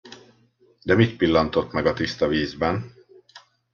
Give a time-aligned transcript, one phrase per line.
[0.83, 2.93] De mit pillantott meg a tiszta vízben?